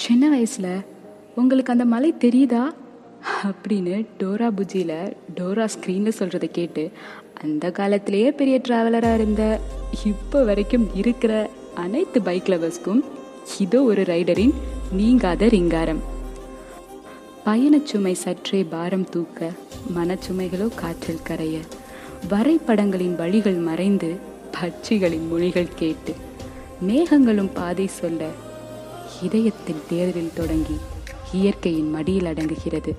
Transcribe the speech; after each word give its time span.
சின்ன 0.00 0.28
வயசில் 0.28 0.72
உங்களுக்கு 1.34 1.72
அந்த 1.72 1.84
மலை 1.84 2.14
தெரியுதா? 2.18 2.62
அப்படின்னு 3.42 4.06
டோரா 4.18 4.48
புஜியில் 4.50 5.12
டோரா 5.34 5.68
ஸ்க்ரீனில் 5.74 6.18
சொல்கிறத 6.18 6.44
கேட்டு 6.44 6.90
அந்த 7.40 7.70
காலத்திலேயே 7.70 8.32
பெரிய 8.32 8.60
ட்ராவலராக 8.68 9.14
இருந்த 9.14 9.60
இப்போ 10.04 10.44
வரைக்கும் 10.44 10.94
இருக்கிற 10.94 11.32
அனைத்து 11.74 12.22
பைக் 12.22 12.46
லவர்ஸ்க்கும் 12.46 13.02
இதோ 13.58 13.82
ஒரு 13.82 14.02
ரைடரின் 14.02 14.54
நீங்காத 14.92 15.46
ரிங்காரம். 15.46 16.00
பயணச்சுமை 17.46 18.12
சற்றே 18.12 18.64
பாரம் 18.64 19.08
தூக்க 19.08 19.50
மனச்சுமைகளோ 19.96 20.74
காற்றில் 20.74 21.22
கரைய 21.22 21.58
வரைபடங்களின் 22.30 23.16
வழிகள் 23.16 23.60
மறைந்து 23.60 24.16
பட்சிகளின் 24.52 25.28
மொழிகள் 25.28 25.74
கேட்டு 25.74 26.14
மேகங்களும் 26.86 27.50
பாதை 27.54 27.86
சொல்ல 27.86 28.22
இதயத்தின் 29.22 29.82
தேர்வில் 29.88 30.32
தொடங்கி 30.34 30.76
இயற்கையின் 31.32 31.90
மடியில் 31.90 32.24
அடங்குகிறது. 32.24 32.96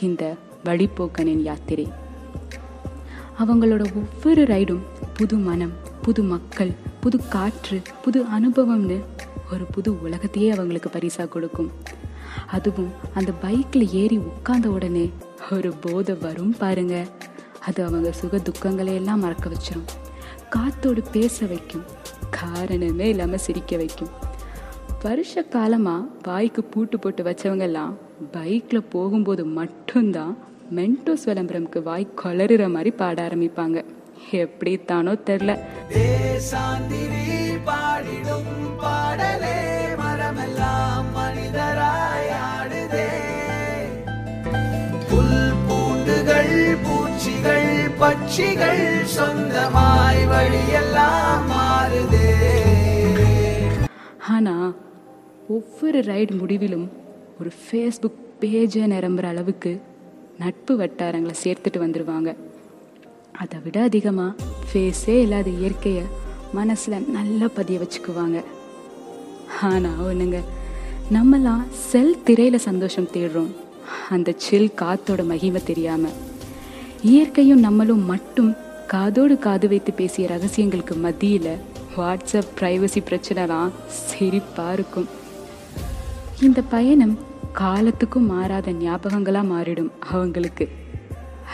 இந்த 0.00 0.36
வழிப்போக்கனின் 0.64 1.42
யாத்திரை. 1.42 1.88
அவங்களோட 3.38 3.84
ஒவ்வொரு 3.94 4.42
ரைடும் 4.42 4.82
புது 5.14 5.36
மனம் 5.36 5.72
புது 6.02 6.22
மக்கள் 6.22 6.72
புது 7.00 7.28
காற்று 7.28 7.82
புது 8.02 8.22
அனுபவம்னு 8.22 9.04
ஒரு 9.52 9.64
புது 9.64 10.02
உலகத்தையே 10.02 10.50
அவங்களுக்கு 10.50 10.90
பரிசா 10.92 11.28
கொடுக்கும். 11.28 11.72
அதுவும் 12.46 12.90
அந்த 13.14 13.32
பைக்கில் 13.32 13.92
ஏறி 13.92 14.16
உட்கார்ந்த 14.16 14.68
உடனே 14.68 15.10
ஒரு 15.50 15.72
போதை 15.72 16.14
வரும் 16.14 16.56
பாருங்க. 16.56 17.06
அது 17.60 17.84
அவங்க 17.84 18.12
சுக 18.12 18.36
துக்கங்களை 18.36 18.94
எல்லாம் 18.94 19.20
மறக்க 19.20 19.50
வச்சிடும் 19.50 19.88
காத்தோடு 20.50 21.02
பேச 21.02 21.46
வைக்கும். 21.46 21.82
காரணமே 22.30 23.08
இல்லாமல் 23.08 23.38
சிரிக்க 23.38 23.76
வைக்கும். 23.76 24.28
வருஷ 25.04 25.42
காலமாக 25.52 26.08
வாய்க்கு 26.26 26.62
பூட்டு 26.72 26.96
போட்டு 27.02 27.22
வச்சவங்கெல்லாம் 27.26 27.92
பைக்கில் 28.32 28.88
போகும்போது 28.94 29.42
மட்டும்தான் 29.58 30.34
மென்டோஸ் 30.76 31.24
விளம்பரம்க்கு 31.28 31.80
வாய் 31.86 32.04
கொளறுற 32.22 32.64
மாதிரி 32.74 32.90
பாட 33.00 33.16
ஆரம்பிப்பாங்க. 33.28 33.78
எப்படி 34.44 34.72
தானோ 34.90 35.12
தெரில 35.28 35.52
பாடிடும் 37.68 38.52
பாடலே 38.82 39.56
மரமெல்லாம் 40.00 41.08
மனிதராய் 41.16 42.30
ஆடுதே. 42.50 43.08
புல் 45.10 45.42
பூண்டுகள் 45.66 46.54
பூச்சிகள் 46.86 47.72
பட்சிகள் 48.02 48.84
சொந்தமாய் 49.16 50.24
வழியெல்லாம் 50.32 51.48
மாறுதே. 51.52 52.28
ஆனால் 54.34 54.70
ஒவ்வொரு 55.54 55.98
ரைடு 56.08 56.32
முடிவிலும் 56.40 56.86
ஒரு 57.40 57.50
ஃபேஸ்புக் 57.60 58.18
பேஜை 58.40 58.84
நிரம்புற 58.92 59.26
அளவுக்கு 59.32 59.72
நட்பு 60.42 60.72
வட்டாரங்களை 60.80 61.34
சேர்த்துட்டு 61.42 61.78
வந்துடுவாங்க 61.84 62.30
அதை 63.42 63.58
விட 63.64 63.76
அதிகமாக 63.88 64.44
ஃபேஸே 64.68 65.16
இல்லாத 65.24 65.48
இயற்கையை 65.60 66.04
மனசில் 66.58 67.06
நல்லா 67.16 67.46
பதிய 67.58 67.76
வச்சுக்குவாங்க. 67.82 68.38
ஆனால் 69.68 70.00
ஒன்றுங்க 70.08 70.38
நம்மலாம் 71.16 71.62
செல் 71.88 72.22
திரையில் 72.26 72.66
சந்தோஷம் 72.68 73.12
தேடுறோம். 73.14 73.52
அந்த 74.14 74.34
சில் 74.46 74.76
காத்தோட 74.82 75.24
மகிமை 75.32 75.62
தெரியாமல் 75.70 76.18
இயற்கையும் 77.12 77.64
நம்மளும் 77.66 78.04
மட்டும் 78.12 78.50
காதோடு 78.94 79.34
காது 79.46 79.66
வைத்து 79.72 79.92
பேசிய 80.00 80.28
ரகசியங்களுக்கு 80.34 80.96
மத்தியில் 81.06 81.52
வாட்ஸ்அப் 81.96 82.52
ப்ரைவசி 82.60 83.00
பிரச்சனைலாம் 83.08 83.72
சிரிப்பாக 84.08 84.74
இருக்கும். 84.78 85.08
இந்த 86.42 86.62
பயணம் 86.62 87.18
காலத்துக்கும் 87.52 88.26
மாறாத 88.26 88.72
ஞாபகங்களாக 88.72 89.50
மாறிடும் 89.54 89.90
அவங்களுக்கு. 90.10 90.68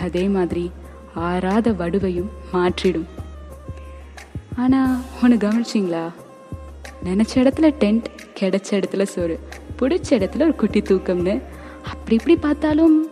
அதே 0.00 0.22
மாதிரி 0.28 0.70
ஆறாத 1.14 1.72
வடுவையும் 1.72 2.30
மாற்றிடும். 2.52 3.06
ஆனால் 4.56 4.96
ஒன்று 5.22 5.36
கவனிச்சிங்களா? 5.36 6.04
நினச்ச 7.04 7.34
இடத்துல 7.34 7.74
டென்ட் 7.80 8.04
கிடைச்ச 8.40 8.70
இடத்துல 8.70 9.02
சோறு 9.02 9.40
பிடிச்ச 9.78 10.08
இடத்துல 10.10 10.42
ஒரு 10.42 10.54
குட்டி 10.54 10.80
தூக்கம்னு. 10.80 11.42
அப்படி 11.82 12.16
இப்படி 12.16 12.36
பார்த்தாலும் 12.36 13.08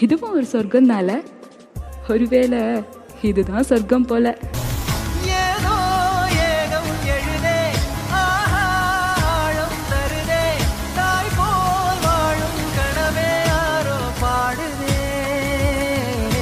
இதுவும் 0.00 0.32
ஒரு 0.32 0.44
சொர்க்கம் 0.44 1.22
ஒருவேளை 2.08 2.82
இதுதான் 3.22 3.62
சொர்க்கம் 3.62 4.06
போல. 4.06 4.38